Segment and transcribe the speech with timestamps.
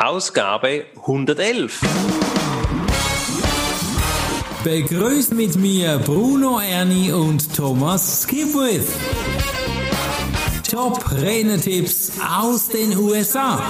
[0.00, 1.80] Ausgabe 111.
[4.62, 8.86] Begrüßt mit mir Bruno Ernie und Thomas Skipwith.
[10.70, 13.60] Top Renetipps aus den USA.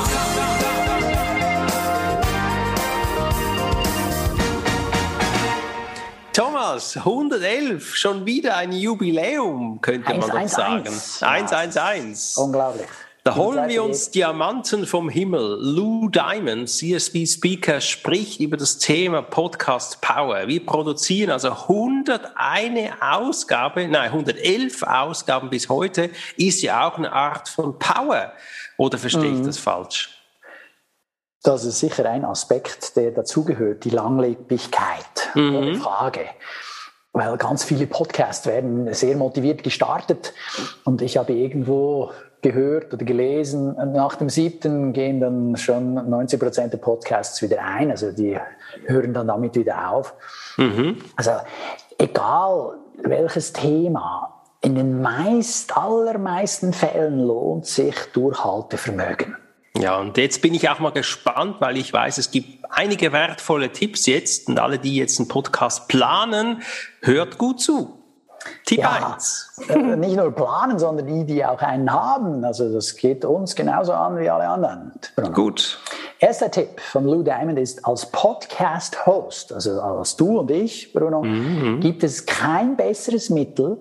[6.35, 10.93] Thomas, 111, schon wieder ein Jubiläum, könnte man doch sagen.
[11.23, 12.37] 111.
[12.37, 12.87] Unglaublich.
[13.29, 15.59] Da holen wir uns Diamanten vom Himmel.
[15.61, 20.49] Lou Diamond, CSB Speaker, spricht über das Thema Podcast Power.
[20.49, 26.09] Wir produzieren also 101 Ausgabe, nein, 111 Ausgaben bis heute,
[26.39, 28.33] ist ja auch eine Art von Power.
[28.79, 29.45] Oder verstehe ich mhm.
[29.45, 30.09] das falsch?
[31.43, 35.35] Das ist sicher ein Aspekt, der dazugehört, die Langlebigkeit.
[35.35, 35.55] Mhm.
[35.55, 36.25] Ohne Frage.
[37.13, 40.33] Weil ganz viele Podcasts werden sehr motiviert gestartet
[40.85, 42.11] und ich habe irgendwo
[42.43, 47.91] gehört oder gelesen, nach dem siebten gehen dann schon 90 Prozent der Podcasts wieder ein,
[47.91, 48.39] also die
[48.87, 50.15] hören dann damit wieder auf.
[50.57, 50.99] Mhm.
[51.17, 51.33] Also
[51.99, 59.37] egal welches Thema, in den meist, allermeisten Fällen lohnt sich Durchhaltevermögen.
[59.77, 63.71] Ja, und jetzt bin ich auch mal gespannt, weil ich weiß, es gibt einige wertvolle
[63.71, 66.63] Tipps jetzt und alle, die jetzt einen Podcast planen,
[67.03, 67.98] hört gut zu.
[68.65, 69.61] Tipp ja, 1.
[69.69, 72.45] Äh, nicht nur planen, sondern die, die auch einen haben.
[72.45, 74.93] Also das geht uns genauso an wie alle anderen.
[75.17, 75.33] Bruno.
[75.33, 75.79] Gut.
[76.21, 81.81] Erster Tipp von Lou Diamond ist, als Podcast-Host, also als du und ich, Bruno, mhm.
[81.81, 83.79] gibt es kein besseres Mittel,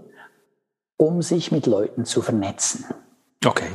[0.97, 2.85] um sich mit Leuten zu vernetzen.
[3.45, 3.69] Okay.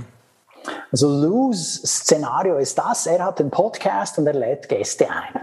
[0.91, 5.41] Also Lou's Szenario ist das, er hat einen Podcast und er lädt Gäste ein.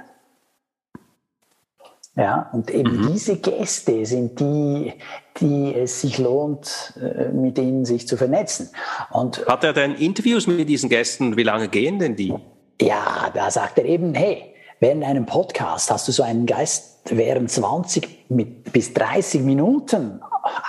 [2.19, 3.13] Ja, und eben mhm.
[3.13, 4.91] diese Gäste sind die,
[5.39, 8.71] die es sich lohnt, äh, mit ihnen sich zu vernetzen.
[9.09, 11.37] Und Hat er denn Interviews mit diesen Gästen?
[11.37, 12.35] Wie lange gehen denn die?
[12.81, 17.51] Ja, da sagt er eben, hey, während einem Podcast hast du so einen Geist während
[17.51, 18.27] 20
[18.73, 20.19] bis 30 Minuten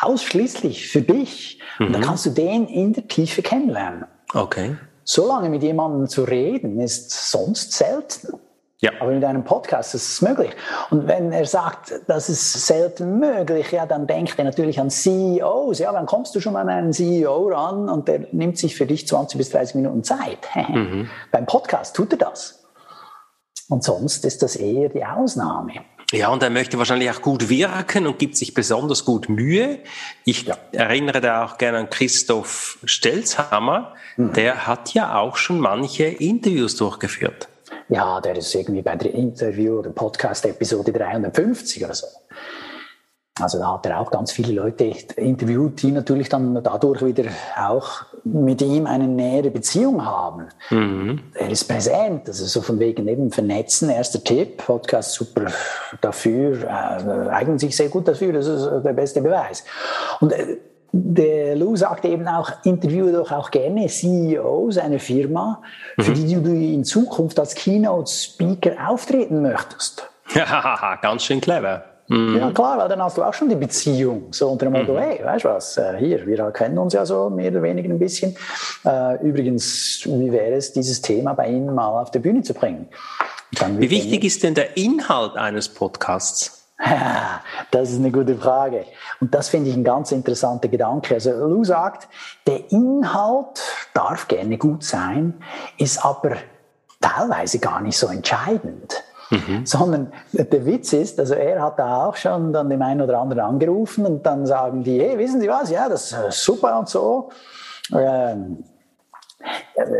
[0.02, 1.58] ausschließlich für dich.
[1.80, 1.86] Mhm.
[1.86, 4.04] Und dann kannst du den in der Tiefe kennenlernen.
[4.34, 4.76] Okay.
[5.02, 8.38] So lange mit jemandem zu reden ist sonst selten.
[8.82, 8.92] Ja.
[8.98, 10.52] Aber mit einem Podcast ist es möglich.
[10.88, 15.80] Und wenn er sagt, das ist selten möglich, ja, dann denkt er natürlich an CEOs.
[15.80, 19.06] Ja, dann kommst du schon an einen CEO ran und der nimmt sich für dich
[19.06, 20.48] 20 bis 30 Minuten Zeit.
[20.54, 21.10] mhm.
[21.30, 22.64] Beim Podcast tut er das.
[23.68, 25.72] Und sonst ist das eher die Ausnahme.
[26.12, 29.78] Ja, und er möchte wahrscheinlich auch gut wirken und gibt sich besonders gut Mühe.
[30.24, 30.56] Ich ja.
[30.72, 33.94] erinnere da auch gerne an Christoph Stelzhammer.
[34.16, 34.32] Mhm.
[34.32, 37.48] Der hat ja auch schon manche Interviews durchgeführt
[37.90, 42.06] ja, der ist irgendwie bei der Interview- oder Podcast-Episode 350 oder so.
[43.40, 47.24] Also da hat er auch ganz viele Leute interviewt, die natürlich dann dadurch wieder
[47.56, 50.48] auch mit ihm eine nähere Beziehung haben.
[50.68, 51.20] Mhm.
[51.34, 55.46] Er ist präsent, also so von wegen eben vernetzen, erster Tipp, Podcast super
[56.00, 59.64] dafür, äh, eignet sich sehr gut dafür, das ist der beste Beweis.
[60.20, 60.58] Und äh,
[60.92, 65.62] der Lou sagt eben auch, interviewe doch auch gerne CEOs einer Firma,
[65.98, 66.14] für mhm.
[66.14, 70.08] die du in Zukunft als Keynote-Speaker auftreten möchtest.
[70.34, 71.84] Ja, ganz schön clever.
[72.08, 72.36] Mhm.
[72.36, 74.32] Ja, klar, weil dann hast du auch schon die Beziehung.
[74.32, 74.98] So unter dem Motto, mhm.
[74.98, 78.00] hey, weißt du was, äh, hier, wir kennen uns ja so mehr oder weniger ein
[78.00, 78.36] bisschen.
[78.84, 82.88] Äh, übrigens, wie wäre es, dieses Thema bei Ihnen mal auf der Bühne zu bringen?
[83.78, 86.59] Wie wichtig ist denn der Inhalt eines Podcasts?
[87.70, 88.84] Das ist eine gute Frage.
[89.20, 91.14] Und das finde ich ein ganz interessanter Gedanke.
[91.14, 92.08] Also Lou sagt,
[92.46, 93.62] der Inhalt
[93.94, 95.34] darf gerne gut sein,
[95.78, 96.32] ist aber
[97.00, 99.04] teilweise gar nicht so entscheidend.
[99.30, 99.64] Mhm.
[99.64, 103.44] Sondern der Witz ist, also er hat da auch schon dann dem einen oder anderen
[103.44, 107.30] angerufen und dann sagen die, hey, wissen Sie was, ja, das ist super und so.
[107.92, 108.64] Ähm,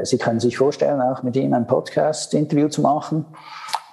[0.03, 3.27] Sie können sich vorstellen, auch mit ihm ein Podcast-Interview zu machen.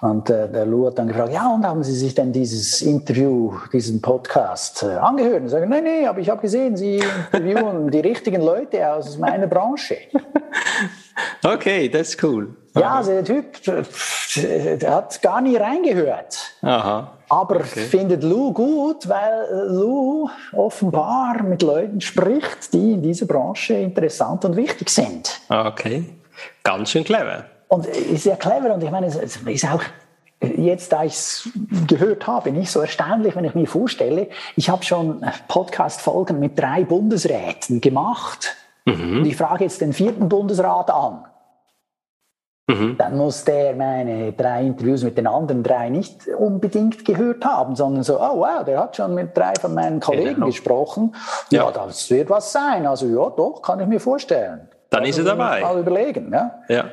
[0.00, 3.54] Und äh, der Lou hat dann gefragt, ja, und haben Sie sich denn dieses Interview,
[3.72, 5.40] diesen Podcast äh, angehört?
[5.40, 9.18] Und ich sage, nein, nein, aber ich habe gesehen, Sie interviewen die richtigen Leute aus
[9.18, 9.96] meiner Branche.
[11.42, 12.54] Okay, das ist cool.
[12.76, 13.60] Ja, also der Typ
[14.36, 16.38] der hat gar nie reingehört.
[16.62, 17.12] Aha.
[17.28, 17.80] Aber okay.
[17.80, 24.56] findet Lou gut, weil Lou offenbar mit Leuten spricht, die in dieser Branche interessant und
[24.56, 25.40] wichtig sind.
[25.48, 26.04] Okay,
[26.62, 27.44] ganz schön clever.
[27.68, 29.82] Und ist ja clever und ich meine, es ist auch
[30.40, 31.48] jetzt, da ich es
[31.86, 36.84] gehört habe, nicht so erstaunlich, wenn ich mir vorstelle, ich habe schon Podcast-Folgen mit drei
[36.84, 39.18] Bundesräten gemacht mhm.
[39.18, 41.24] und ich frage jetzt den vierten Bundesrat an.
[42.68, 42.96] Mhm.
[42.98, 48.02] Dann muss der meine drei Interviews mit den anderen drei nicht unbedingt gehört haben, sondern
[48.02, 50.46] so, oh wow, der hat schon mit drei von meinen Kollegen genau.
[50.46, 51.14] gesprochen.
[51.50, 51.64] Ja.
[51.64, 52.86] ja, das wird was sein.
[52.86, 54.68] Also ja, doch, kann ich mir vorstellen.
[54.90, 55.62] Dann ist er dabei.
[55.62, 56.30] Mal überlegen.
[56.30, 56.60] Ja.
[56.68, 56.84] ja.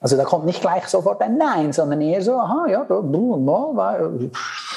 [0.00, 3.02] Also da kommt nicht gleich sofort ein Nein, sondern eher so, aha, ja, da,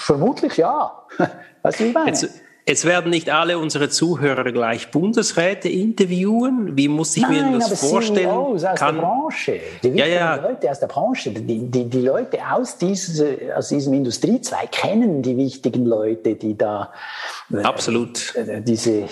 [0.01, 0.91] vermutlich ja.
[1.63, 2.09] Wie ich meine?
[2.09, 2.29] Jetzt,
[2.65, 6.77] Jetzt werden nicht alle unsere Zuhörer gleich Bundesräte interviewen.
[6.77, 8.29] Wie muss ich Nein, mir das vorstellen?
[8.29, 10.35] CEOs aus Kann, der Branche, die ja, ja.
[10.35, 15.35] Leute aus der Branche, die, die, die Leute aus, diese, aus diesem Industriezweig kennen die
[15.35, 16.93] wichtigen Leute, die da
[17.53, 18.33] äh, Absolut.
[18.35, 19.07] Äh, diese äh,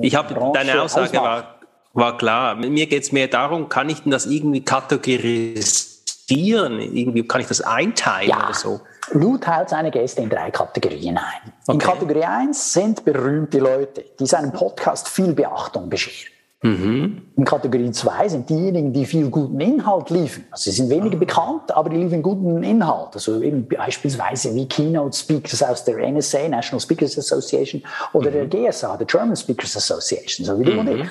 [0.00, 1.59] Ich habe deine Aussage war,
[1.92, 2.56] war klar.
[2.56, 6.80] Mir geht es mehr darum, kann ich denn das irgendwie kategorisieren?
[6.80, 8.44] Irgendwie kann ich das einteilen ja.
[8.44, 8.80] oder so?
[9.12, 11.52] Lou teilt seine Gäste in drei Kategorien ein.
[11.66, 11.72] Okay.
[11.72, 16.30] In Kategorie 1 sind berühmte Leute, die seinem Podcast viel Beachtung bescheren.
[16.62, 17.22] Mhm.
[17.36, 20.44] In Kategorie 2 sind diejenigen, die viel guten Inhalt liefern.
[20.50, 21.20] Also sie sind weniger mhm.
[21.20, 23.14] bekannt, aber die liefern guten Inhalt.
[23.14, 27.82] Also eben beispielsweise wie Keynote Speakers aus der NSA, National Speakers Association,
[28.12, 28.50] oder mhm.
[28.50, 31.00] der GSA, der German Speakers Association, so wie du und mhm.
[31.00, 31.08] ich.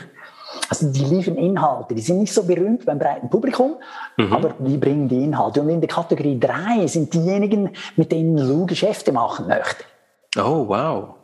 [0.69, 3.77] Also die liefern Inhalte, die sind nicht so berühmt beim breiten Publikum,
[4.17, 4.31] mhm.
[4.31, 5.61] aber die bringen die Inhalte.
[5.61, 9.83] Und in der Kategorie 3 sind diejenigen, mit denen Lou Geschäfte machen möchte.
[10.37, 11.15] Oh, wow.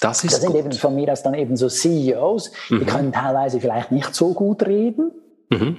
[0.00, 0.60] Das ist Das sind gut.
[0.60, 2.80] eben von mir aus dann eben so CEOs, mhm.
[2.80, 5.12] die können teilweise vielleicht nicht so gut reden,
[5.50, 5.76] mhm.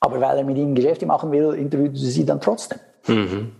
[0.00, 2.80] aber weil er mit ihnen Geschäfte machen will, interviewt sie dann trotzdem.
[3.06, 3.52] Mhm.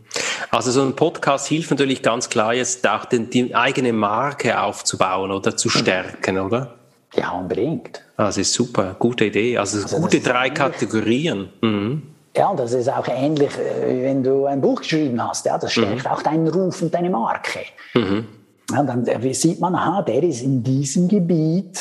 [0.51, 5.31] Also so ein Podcast hilft natürlich ganz klar jetzt auch den, die eigene Marke aufzubauen
[5.31, 6.80] oder zu stärken, oder?
[7.15, 8.03] Ja, unbedingt.
[8.17, 9.59] Ah, das ist super, gute Idee.
[9.59, 10.55] Also, also gute drei ähnlich.
[10.55, 11.49] Kategorien.
[11.61, 12.03] Mhm.
[12.37, 15.47] Ja, und das ist auch ähnlich, äh, wenn du ein Buch geschrieben hast.
[15.47, 16.11] Ja, das stärkt mhm.
[16.11, 17.61] auch deinen Ruf und deine Marke.
[17.95, 18.27] Mhm.
[18.71, 21.81] Ja, dann äh, sieht man, aha, der ist in diesem Gebiet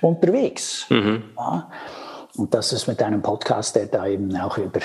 [0.00, 0.86] unterwegs.
[0.88, 1.24] Mhm.
[1.36, 1.68] Ja,
[2.36, 4.78] und das ist mit einem Podcast, der da eben auch über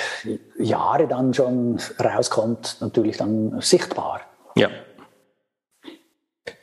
[0.57, 4.21] Jahre dann schon rauskommt, natürlich dann sichtbar.
[4.55, 4.69] Ja.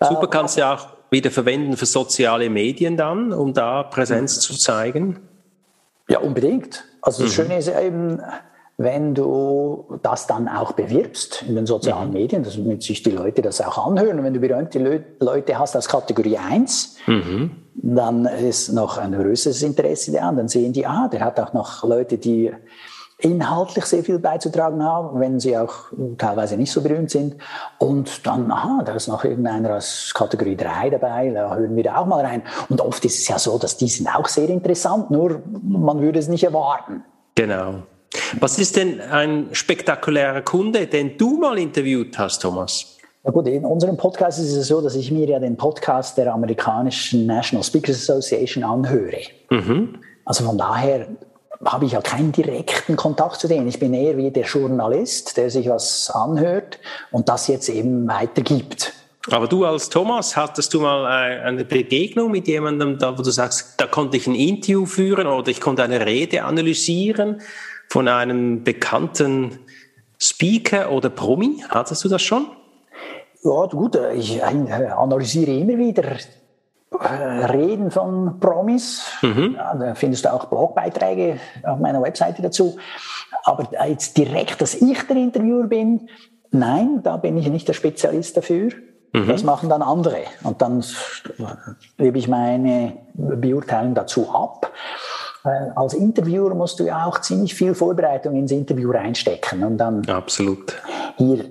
[0.00, 4.40] Super, kannst du ja auch wieder verwenden für soziale Medien dann, um da Präsenz mhm.
[4.40, 5.18] zu zeigen?
[6.08, 6.84] Ja, unbedingt.
[7.02, 7.34] Also das mhm.
[7.34, 8.20] Schöne ist eben,
[8.76, 12.14] wenn du das dann auch bewirbst in den sozialen mhm.
[12.14, 14.18] Medien, damit sich die Leute das auch anhören.
[14.18, 17.50] Und wenn du berühmte Leute hast aus Kategorie 1, mhm.
[17.74, 20.30] dann ist noch ein größeres Interesse da.
[20.30, 22.52] Und dann sehen die, ah, der hat auch noch Leute, die
[23.22, 25.74] inhaltlich sehr viel beizutragen haben, wenn sie auch
[26.18, 27.36] teilweise nicht so berühmt sind.
[27.78, 31.96] Und dann, aha, da ist noch irgendeiner aus Kategorie 3 dabei, da hören wir da
[31.96, 32.42] auch mal rein.
[32.68, 36.18] Und oft ist es ja so, dass die sind auch sehr interessant, nur man würde
[36.18, 37.02] es nicht erwarten.
[37.34, 37.82] Genau.
[38.40, 42.96] Was ist denn ein spektakulärer Kunde, den du mal interviewt hast, Thomas?
[43.22, 46.32] Na gut, in unserem Podcast ist es so, dass ich mir ja den Podcast der
[46.32, 49.20] amerikanischen National Speakers Association anhöre.
[49.50, 49.98] Mhm.
[50.24, 51.06] Also von daher
[51.64, 53.68] habe ich ja keinen direkten Kontakt zu denen.
[53.68, 56.78] Ich bin eher wie der Journalist, der sich was anhört
[57.10, 58.92] und das jetzt eben weitergibt.
[59.30, 63.30] Aber du als Thomas, hattest du mal äh, eine Begegnung mit jemandem, da, wo du
[63.30, 67.42] sagst, da konnte ich ein Interview führen oder ich konnte eine Rede analysieren
[67.88, 69.58] von einem bekannten
[70.18, 71.62] Speaker oder Promi?
[71.68, 72.46] Hattest du das schon?
[73.42, 76.04] Ja, gut, ich äh, analysiere immer wieder
[76.92, 79.04] Reden von Promis.
[79.22, 79.54] Mhm.
[79.56, 82.76] Ja, da findest du auch Blogbeiträge auf meiner Webseite dazu.
[83.44, 86.08] Aber jetzt direkt, dass ich der Interviewer bin,
[86.50, 88.70] nein, da bin ich nicht der Spezialist dafür.
[89.12, 89.28] Mhm.
[89.28, 90.22] Das machen dann andere.
[90.42, 90.84] Und dann
[91.96, 94.70] gebe ich meine Beurteilung dazu ab.
[95.44, 100.06] Äh, als Interviewer musst du ja auch ziemlich viel Vorbereitung ins Interview reinstecken und dann
[100.06, 100.76] Absolut.
[101.16, 101.44] Hier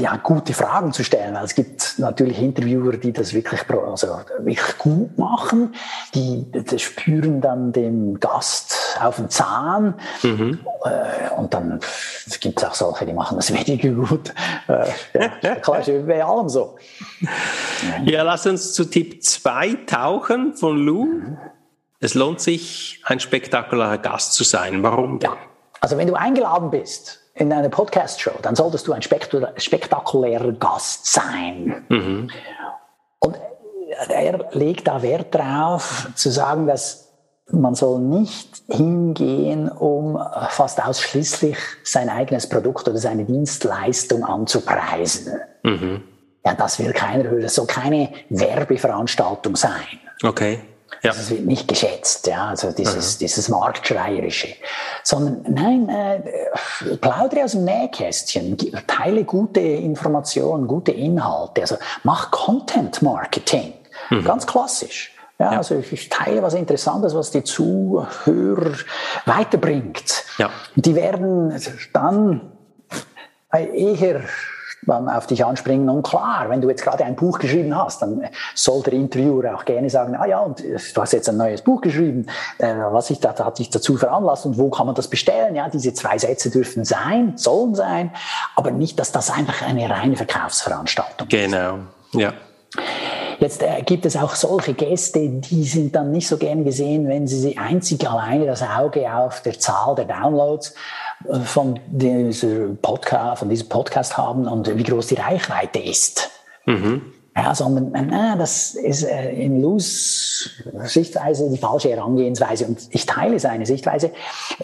[0.00, 1.34] ja, gute Fragen zu stellen.
[1.34, 5.74] Weil es gibt natürlich Interviewer, die das wirklich, also wirklich gut machen,
[6.14, 10.60] die, die spüren dann dem Gast auf den Zahn mhm.
[10.84, 11.80] Äh, und dann
[12.40, 14.32] gibt es auch solche, die machen das weniger gut.
[14.68, 16.76] Äh, ja, klar, ist bei allem so.
[18.04, 21.04] Ja, lass uns zu Tipp 2 tauchen von Lou.
[21.06, 21.38] Mhm.
[21.98, 24.82] Es lohnt sich, ein spektakulärer Gast zu sein.
[24.82, 25.18] Warum?
[25.22, 25.36] Ja.
[25.80, 31.84] Also wenn du eingeladen bist in eine Podcast-Show, dann solltest du ein spektakulärer Gast sein.
[31.88, 32.30] Mhm.
[33.18, 33.38] Und
[34.08, 37.12] er legt da Wert darauf, zu sagen, dass
[37.52, 45.38] man soll nicht hingehen, um fast ausschließlich sein eigenes Produkt oder seine Dienstleistung anzupreisen.
[45.62, 46.02] Mhm.
[46.44, 47.42] Ja, das will keiner hören.
[47.42, 50.00] Das soll keine Werbeveranstaltung sein.
[50.22, 50.60] Okay.
[51.02, 51.12] Ja.
[51.12, 53.18] Das wird nicht geschätzt, ja, also dieses, mhm.
[53.20, 54.54] dieses Marktschreierische.
[55.02, 63.02] Sondern nein, äh, plaudere aus dem Nähkästchen, teile gute Informationen, gute Inhalte, also mach Content
[63.02, 63.74] Marketing.
[64.10, 64.24] Mhm.
[64.24, 65.12] Ganz klassisch.
[65.38, 68.72] Ja, ja, also ich teile was Interessantes, was die Zuhörer
[69.26, 70.24] weiterbringt.
[70.38, 70.50] Ja.
[70.76, 71.60] Die werden
[71.92, 72.52] dann
[73.52, 74.22] eher
[74.86, 75.88] auf dich anspringen.
[75.88, 78.22] Und klar, wenn du jetzt gerade ein Buch geschrieben hast, dann
[78.54, 81.80] soll der Interviewer auch gerne sagen, ah ja, und du hast jetzt ein neues Buch
[81.80, 82.26] geschrieben,
[82.58, 85.54] äh, was ich da, hat dich dazu veranlasst und wo kann man das bestellen?
[85.54, 88.12] Ja, diese zwei Sätze dürfen sein, sollen sein,
[88.54, 91.30] aber nicht, dass das einfach eine reine Verkaufsveranstaltung ist.
[91.30, 91.78] Genau,
[92.12, 92.32] ja.
[93.38, 97.26] Jetzt äh, gibt es auch solche Gäste, die sind dann nicht so gern gesehen, wenn
[97.26, 100.74] sie einzig alleine das Auge auf der Zahl der Downloads äh,
[101.44, 106.30] von, dieser Podcast, von diesem Podcast haben und wie groß die Reichweite ist.
[106.66, 107.12] Mhm.
[107.36, 110.48] Ja, sondern äh, das ist äh, in Luz
[110.84, 112.64] Sichtweise die falsche Herangehensweise.
[112.66, 114.12] Und ich teile seine Sichtweise.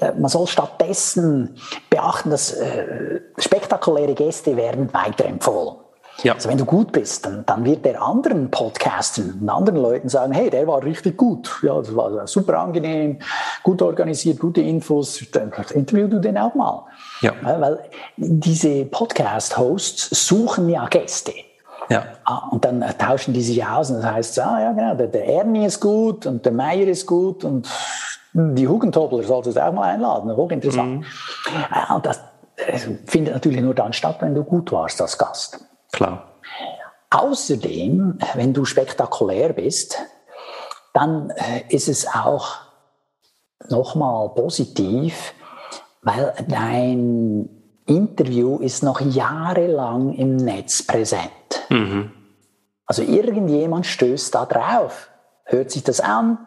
[0.01, 1.57] Äh, man soll stattdessen
[1.91, 5.77] beachten, dass äh, spektakuläre Gäste werden weiterempfohlen.
[6.23, 6.35] Ja.
[6.35, 10.33] Also wenn du gut bist, dann, dann wird der anderen Podcastern und anderen Leuten sagen,
[10.33, 11.61] hey, der war richtig gut.
[11.63, 13.19] Ja, das war super angenehm,
[13.63, 15.25] gut organisiert, gute Infos.
[15.33, 16.85] Dann interview du den auch mal.
[17.23, 17.33] Ja.
[17.43, 17.79] Weil
[18.17, 21.33] diese Podcast-Hosts suchen ja Gäste.
[21.89, 22.05] Ja.
[22.25, 25.27] Ah, und dann tauschen die sich aus und das heißt, ah, ja, genau, der, der
[25.27, 27.69] Ernie ist gut und der Meier ist gut und
[28.33, 30.35] die Hugentobler solltest du auch mal einladen.
[30.35, 31.01] Hochinteressant.
[31.01, 31.05] Mhm.
[31.75, 32.21] Ja, und das
[33.07, 35.59] findet natürlich nur dann statt, wenn du gut warst als Gast.
[35.93, 36.41] Klar.
[37.11, 39.99] Außerdem, wenn du spektakulär bist,
[40.95, 42.61] dann äh, ist es auch
[43.69, 45.35] nochmal positiv,
[46.03, 47.49] weil dein
[47.87, 51.31] Interview ist noch jahrelang im Netz präsent.
[51.69, 52.13] Mhm.
[52.87, 55.11] Also irgendjemand stößt da drauf,
[55.45, 56.39] hört sich das an,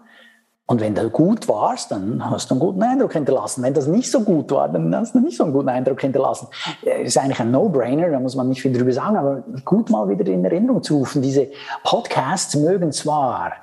[0.67, 3.61] und wenn du gut warst, dann hast du einen guten Eindruck hinterlassen.
[3.61, 6.47] Wenn das nicht so gut war, dann hast du nicht so einen guten Eindruck hinterlassen.
[7.03, 10.25] Ist eigentlich ein No-Brainer, da muss man nicht viel drüber sagen, aber gut mal wieder
[10.25, 11.21] in Erinnerung zu rufen.
[11.21, 11.49] Diese
[11.83, 13.53] Podcasts mögen zwar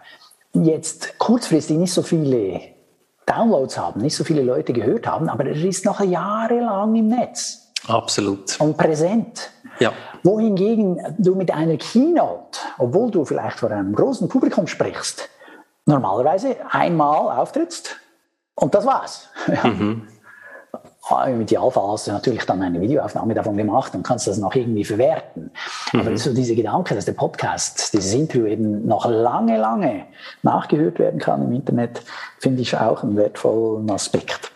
[0.53, 2.61] jetzt kurzfristig nicht so viele
[3.27, 7.73] Downloads haben, nicht so viele Leute gehört haben, aber er ist noch jahrelang im Netz.
[7.89, 8.61] Absolut.
[8.61, 9.51] Und präsent.
[9.81, 9.93] Ja.
[10.23, 15.29] Wohingegen du mit einer Keynote, obwohl du vielleicht vor einem großen Publikum sprichst,
[15.87, 17.97] normalerweise einmal auftrittst
[18.55, 19.29] und das war's.
[19.49, 19.69] Ja.
[19.69, 20.09] Mhm.
[21.09, 24.55] Ah, Im Idealfall hast du natürlich dann eine Videoaufnahme davon gemacht und kannst das noch
[24.55, 25.51] irgendwie verwerten.
[25.93, 26.01] Mhm.
[26.01, 30.07] Aber so diese Gedanke, dass der Podcast, dieses Interview eben noch lange, lange
[30.43, 32.03] nachgehört werden kann im Internet,
[32.39, 34.53] finde ich auch einen wertvollen Aspekt.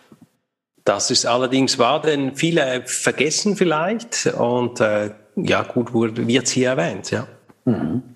[0.85, 6.69] Das ist allerdings wahr, denn viele vergessen vielleicht und äh, ja, gut wird es hier
[6.69, 7.27] erwähnt, ja.
[7.65, 8.15] Mhm.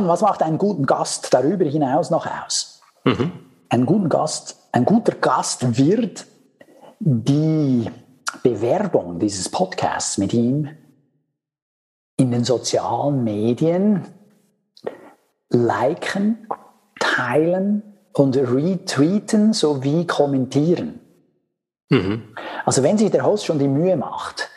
[0.00, 2.80] Dann, was macht einen guten Gast darüber hinaus noch aus?
[3.04, 3.32] Mhm.
[3.68, 6.26] Ein, guten Gast, ein guter Gast wird
[7.00, 7.90] die
[8.42, 10.70] Bewerbung dieses Podcasts mit ihm
[12.16, 14.06] in den sozialen Medien
[15.50, 16.48] liken,
[16.98, 17.82] teilen
[18.14, 20.98] und retweeten sowie kommentieren.
[21.90, 22.22] Mhm.
[22.64, 24.48] Also wenn sich der Host schon die Mühe macht,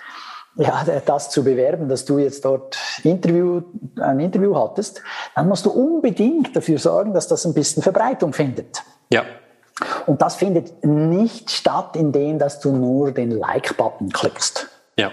[0.55, 3.61] ja, das zu bewerben, dass du jetzt dort Interview,
[3.99, 5.01] ein Interview hattest,
[5.35, 8.83] dann musst du unbedingt dafür sorgen, dass das ein bisschen Verbreitung findet.
[9.11, 9.23] Ja.
[10.05, 14.69] Und das findet nicht statt, indem dass du nur den Like-Button klickst.
[14.97, 15.11] Ja.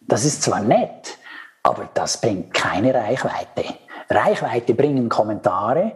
[0.00, 1.18] Das ist zwar nett,
[1.62, 3.64] aber das bringt keine Reichweite.
[4.08, 5.92] Reichweite bringen Kommentare,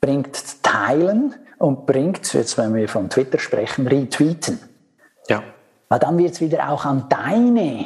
[0.00, 4.58] bringt Teilen und bringt, jetzt wenn wir von Twitter sprechen, Retweeten.
[5.28, 5.42] Ja.
[5.90, 7.84] Weil dann wird es wieder auch an deine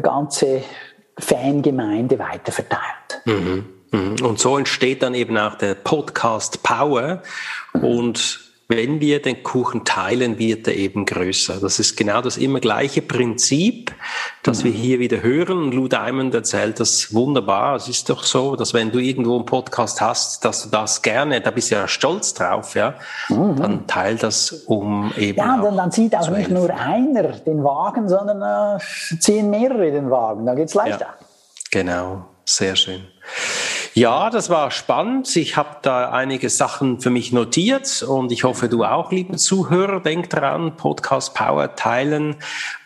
[0.00, 0.62] ganze
[1.18, 3.22] Fangemeinde weiterverteilt.
[3.24, 3.64] Mhm.
[3.90, 4.16] Mhm.
[4.24, 7.22] Und so entsteht dann eben auch der Podcast Power.
[7.74, 11.60] Und wenn wir den Kuchen teilen, wird er eben größer.
[11.60, 13.92] Das ist genau das immer gleiche Prinzip,
[14.42, 14.64] das mhm.
[14.64, 15.72] wir hier wieder hören.
[15.72, 17.76] Lou Diamond erzählt das wunderbar.
[17.76, 21.40] Es ist doch so, dass wenn du irgendwo einen Podcast hast, dass du das gerne,
[21.40, 22.94] da bist du ja stolz drauf, ja,
[23.28, 23.56] mhm.
[23.56, 25.38] dann teil das um eben.
[25.38, 30.10] Ja, dann, dann zieht auch nicht nur einer den Wagen, sondern äh, ziehen mehrere den
[30.10, 30.46] Wagen.
[30.46, 31.00] Dann geht's leichter.
[31.00, 31.26] Ja,
[31.70, 33.02] genau, sehr schön.
[33.94, 35.36] Ja, das war spannend.
[35.36, 40.00] Ich habe da einige Sachen für mich notiert und ich hoffe, du auch, liebe Zuhörer,
[40.00, 42.36] denk dran, Podcast Power teilen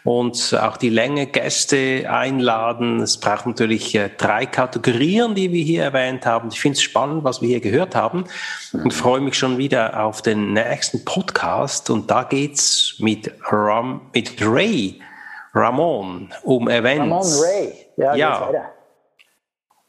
[0.02, 2.98] und auch die Länge Gäste einladen.
[2.98, 6.48] Es braucht natürlich äh, drei Kategorien, die wir hier erwähnt haben.
[6.50, 8.24] Ich finde es spannend, was wir hier gehört haben
[8.72, 14.34] und freue mich schon wieder auf den nächsten Podcast und da geht's mit, Ram, mit
[14.40, 15.00] Ray
[15.54, 17.40] Ramon um Events.
[17.40, 18.72] Ramon Ray, ja, ja.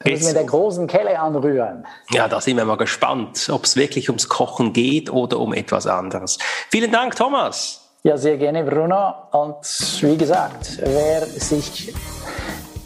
[0.04, 1.84] Müssen wir den großen Kelle anrühren.
[2.10, 5.88] Ja, da sind wir mal gespannt, ob es wirklich ums Kochen geht oder um etwas
[5.88, 6.38] anderes.
[6.70, 7.80] Vielen Dank, Thomas.
[8.04, 9.14] Ja, sehr gerne, Bruno.
[9.32, 9.56] Und
[10.02, 11.92] wie gesagt, wer sich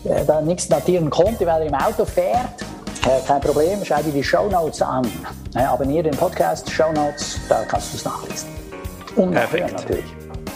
[0.05, 2.63] äh, da nichts notieren konnte, weil er im Auto fährt,
[3.05, 5.07] äh, kein Problem, schau dir die Show Notes an.
[5.55, 8.49] Äh, abonniere den Podcast, Show Notes, da kannst du es nachlesen.
[9.17, 10.05] Und nachhören natürlich.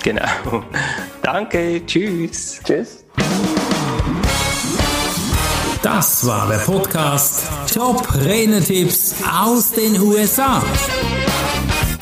[0.02, 0.22] Genau.
[1.22, 2.60] Danke, tschüss.
[2.64, 3.04] Tschüss.
[5.86, 10.60] Das war der Podcast Top Renetipps aus den USA.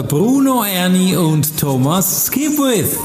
[0.09, 2.97] Bruno Ernie und Thomas Skipwith.